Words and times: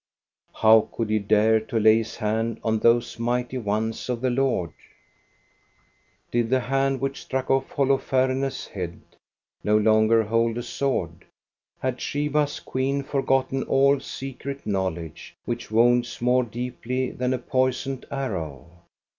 How 0.55 0.89
could 0.91 1.11
he 1.11 1.19
dare 1.19 1.59
to 1.59 1.79
lay 1.79 1.99
his 1.99 2.15
hand 2.15 2.59
on 2.63 2.79
those 2.79 3.19
mighty 3.19 3.59
ones 3.59 4.09
of 4.09 4.19
the 4.19 4.31
Lord? 4.31 4.73
Did 6.31 6.49
the 6.49 6.61
hand 6.61 6.99
which 6.99 7.21
struck 7.21 7.51
off 7.51 7.69
Holofemes' 7.69 8.65
head 8.69 9.01
no 9.63 9.77
longer 9.77 10.23
hold 10.23 10.57
a 10.57 10.63
sword? 10.63 11.25
Had 11.81 12.01
Sheba's 12.01 12.59
queen 12.59 13.03
for 13.03 13.21
gotten 13.21 13.61
all 13.61 13.99
secret 13.99 14.65
knowledge, 14.65 15.35
which 15.45 15.69
wounds 15.69 16.19
more 16.19 16.45
deeply 16.45 17.11
than 17.11 17.31
a 17.31 17.37
poisoned 17.37 18.07
arrow? 18.09 18.71